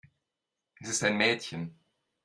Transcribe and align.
Es 0.79 0.89
ist 0.89 1.03
ein 1.03 1.15
Mädchen. 1.15 1.79